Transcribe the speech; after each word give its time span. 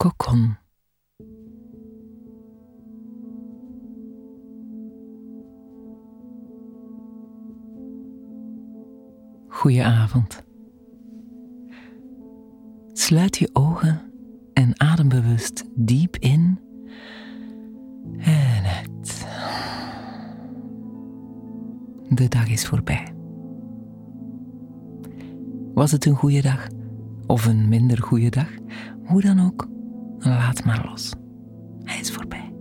kokon. 0.00 0.56
Goedenavond. 9.48 10.42
Sluit 12.92 13.38
je 13.38 13.50
ogen 13.52 14.00
en 14.52 14.80
adem 14.80 15.08
bewust 15.08 15.64
diep 15.74 16.16
in 16.16 16.60
en 18.18 18.64
uit. 18.64 19.26
De 22.08 22.28
dag 22.28 22.48
is 22.48 22.66
voorbij. 22.66 23.14
Was 25.74 25.92
het 25.92 26.04
een 26.04 26.16
goede 26.16 26.42
dag 26.42 26.68
of 27.26 27.46
een 27.46 27.68
minder 27.68 28.02
goede 28.02 28.30
dag? 28.30 28.48
Hoe 29.04 29.20
dan 29.20 29.40
ook, 29.40 29.68
laat 30.20 30.64
maar 30.64 30.86
los. 30.90 31.12
Hij 31.82 32.00
is 32.00 32.10
voorbij. 32.10 32.52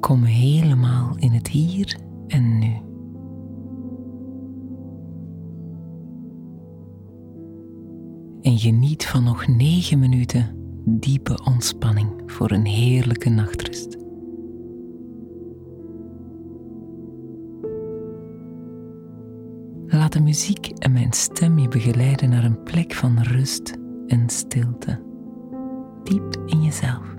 Kom 0.00 0.22
helemaal 0.22 1.16
in 1.16 1.32
het 1.32 1.48
hier 1.48 1.98
en 2.26 2.58
nu. 2.58 2.86
En 8.42 8.58
geniet 8.58 9.06
van 9.06 9.24
nog 9.24 9.46
negen 9.46 9.98
minuten 9.98 10.56
diepe 10.84 11.44
ontspanning 11.44 12.22
voor 12.26 12.50
een 12.50 12.66
heerlijke 12.66 13.28
nachtrust. 13.28 14.07
De 20.18 20.24
muziek 20.24 20.66
en 20.66 20.92
mijn 20.92 21.12
stem 21.12 21.58
je 21.58 21.68
begeleiden 21.68 22.30
naar 22.30 22.44
een 22.44 22.62
plek 22.62 22.92
van 22.92 23.18
rust 23.18 23.76
en 24.06 24.28
stilte, 24.28 25.02
diep 26.02 26.42
in 26.46 26.62
jezelf. 26.62 27.14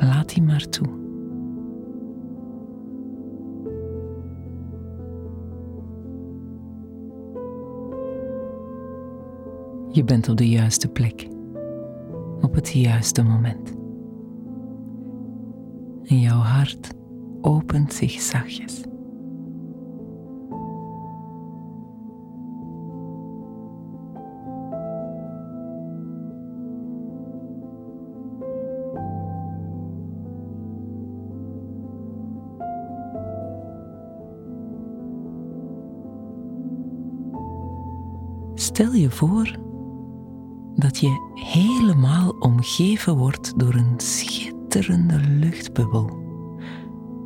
Laat 0.00 0.34
die 0.34 0.42
maar 0.42 0.68
toe. 0.68 0.86
Je 9.90 10.04
bent 10.04 10.28
op 10.28 10.36
de 10.36 10.48
juiste 10.48 10.88
plek, 10.88 11.28
op 12.40 12.54
het 12.54 12.72
juiste 12.72 13.22
moment. 13.22 13.72
En 16.04 16.20
jouw 16.20 16.40
hart 16.40 16.94
opent 17.40 17.92
zich 17.92 18.20
zachtjes. 18.20 18.82
Stel 38.68 38.92
je 38.92 39.10
voor 39.10 39.56
dat 40.74 40.98
je 40.98 41.30
helemaal 41.34 42.30
omgeven 42.30 43.16
wordt 43.16 43.58
door 43.58 43.74
een 43.74 43.94
schitterende 43.96 45.20
luchtbubbel, 45.20 46.10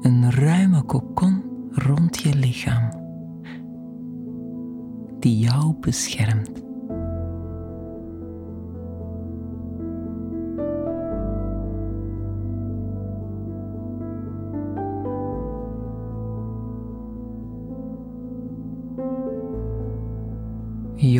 een 0.00 0.30
ruime 0.30 0.82
kokon 0.82 1.42
rond 1.70 2.18
je 2.22 2.34
lichaam, 2.34 2.90
die 5.18 5.38
jou 5.38 5.74
beschermt. 5.80 6.67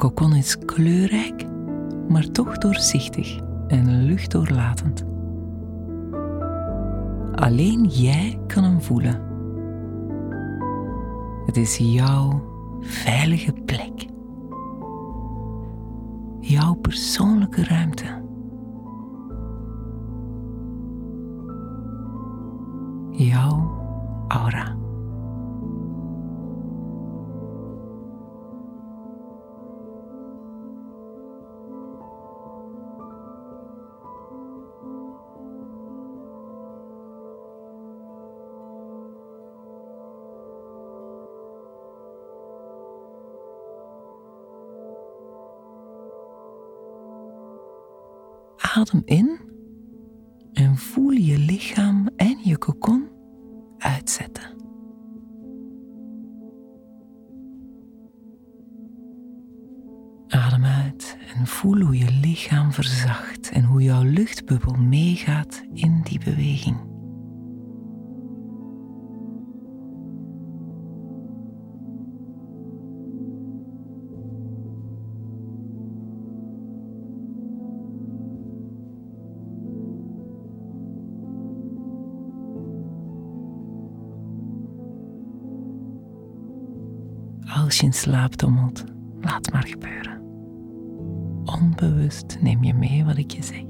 Kokon 0.00 0.34
is 0.34 0.58
kleurrijk, 0.58 1.46
maar 2.08 2.30
toch 2.30 2.58
doorzichtig 2.58 3.40
en 3.68 4.02
luchtdoorlatend. 4.04 5.04
Alleen 7.34 7.84
jij 7.84 8.40
kan 8.46 8.64
hem 8.64 8.82
voelen. 8.82 9.20
Het 11.46 11.56
is 11.56 11.76
jouw 11.76 12.42
veilige 12.80 13.52
plek. 13.52 14.06
Jouw 16.40 16.74
persoonlijke 16.74 17.64
ruimte. 17.64 18.22
Jouw 23.10 23.70
aura. 24.28 24.79
Adem 48.74 49.02
in 49.04 49.40
en 50.52 50.76
voel 50.76 51.10
je 51.10 51.38
lichaam 51.38 52.08
en 52.16 52.38
je 52.42 52.58
kokon 52.58 53.08
uitzetten. 53.78 54.54
Adem 60.28 60.64
uit 60.64 61.18
en 61.34 61.46
voel 61.46 61.80
hoe 61.80 61.98
je 61.98 62.10
lichaam 62.20 62.72
verzacht 62.72 63.50
en 63.50 63.64
hoe 63.64 63.82
jouw 63.82 64.02
luchtbubbel 64.02 64.74
meegaat 64.74 65.62
in 65.72 66.00
die 66.02 66.18
beweging. 66.24 66.89
Als 87.70 87.78
je 87.78 87.86
in 87.86 87.92
slaap 87.92 88.36
dommelt, 88.36 88.84
laat 89.20 89.52
maar 89.52 89.66
gebeuren. 89.66 90.20
Onbewust 91.44 92.38
neem 92.40 92.64
je 92.64 92.74
mee 92.74 93.04
wat 93.04 93.16
ik 93.16 93.30
je 93.30 93.42
zeg. 93.42 93.62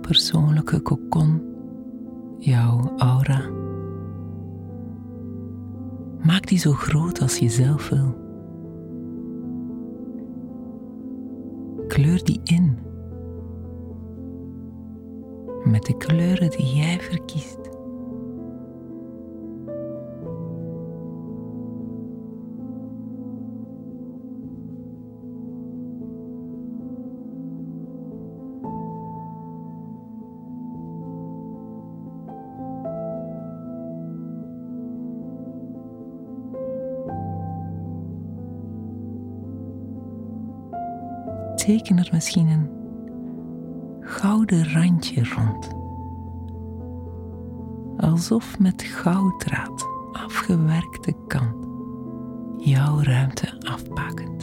Persoonlijke 0.00 0.80
kokon, 0.80 1.42
jouw 2.38 2.92
aura 2.96 3.63
Maak 6.24 6.46
die 6.46 6.58
zo 6.58 6.72
groot 6.72 7.20
als 7.20 7.38
je 7.38 7.48
zelf 7.48 7.88
wil. 7.88 8.22
Kleur 11.88 12.24
die 12.24 12.40
in. 12.44 12.78
Met 15.64 15.84
de 15.84 15.96
kleuren 15.96 16.50
die 16.50 16.74
jij 16.74 17.00
verkiest. 17.00 17.73
Teken 41.64 41.98
er 41.98 42.08
misschien 42.12 42.48
een 42.48 42.70
gouden 44.00 44.72
randje 44.72 45.24
rond. 45.24 45.68
Alsof 47.96 48.58
met 48.58 48.82
gouddraad 48.82 49.86
afgewerkte 50.12 51.14
kant 51.26 51.66
jouw 52.56 53.02
ruimte 53.02 53.60
afbakend. 53.60 54.33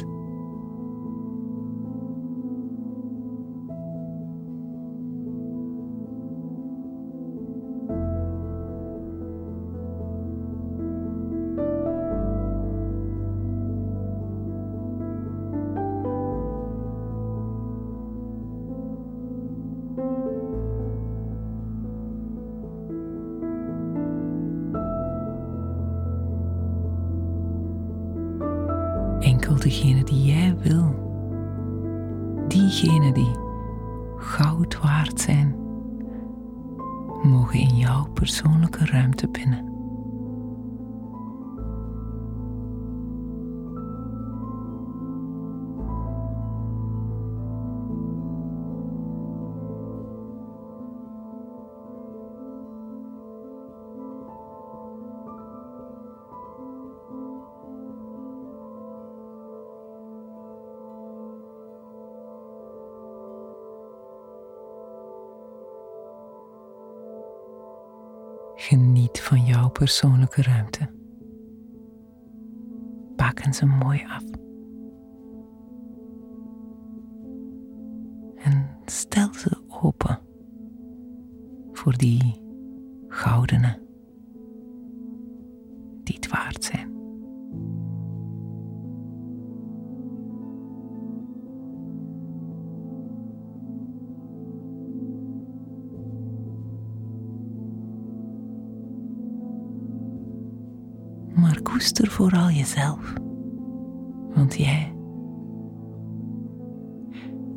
Diegenen 32.82 33.14
die 33.14 33.32
goud 34.18 34.80
waard 34.80 35.22
zijn, 35.22 35.56
mogen 37.22 37.60
in 37.60 37.76
jouw 37.76 38.08
persoonlijke 38.14 38.86
ruimte 38.86 39.28
binnen. 39.28 39.71
Geniet 68.62 69.22
van 69.22 69.46
jouw 69.46 69.70
persoonlijke 69.70 70.42
ruimte. 70.42 70.90
Pakken 73.16 73.54
ze 73.54 73.66
mooi 73.66 74.04
af. 74.08 74.24
En 78.36 78.78
stel 78.86 79.34
ze 79.34 79.62
open 79.68 80.20
voor 81.72 81.98
die 81.98 82.41
koester 101.82 102.08
vooral 102.08 102.50
jezelf. 102.50 103.14
Want 104.36 104.58
jij, 104.58 104.94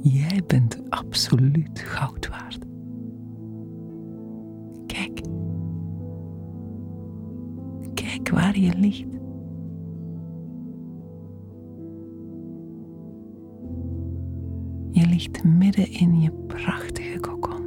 jij 0.03 0.43
bent 0.47 0.91
absoluut 0.91 1.79
goud 1.79 2.29
waard. 2.29 2.59
Kijk, 4.87 5.21
kijk 7.95 8.29
waar 8.29 8.59
je 8.59 8.75
ligt. 8.77 9.13
Je 14.91 15.07
ligt 15.07 15.45
midden 15.45 15.91
in 15.91 16.21
je 16.21 16.33
prachtige 16.47 17.21
kokon. 17.21 17.64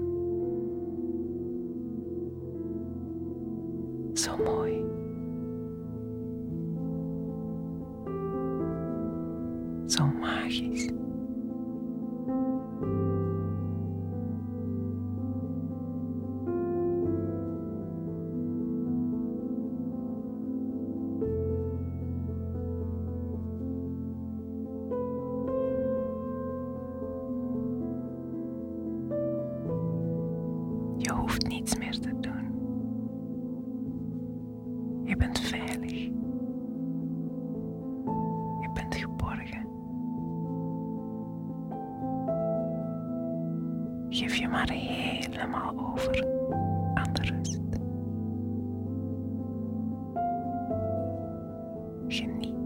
Je 35.08 35.16
bent 35.16 35.40
veilig. 35.40 36.04
Je 38.62 38.70
bent 38.74 38.96
geborgen. 38.96 39.68
Geef 44.10 44.36
je 44.36 44.48
maar 44.48 44.70
helemaal 44.70 45.74
over 45.94 46.26
aan 46.94 47.14
de 47.14 47.22
rust. 47.22 47.60
Geniet. 52.08 52.57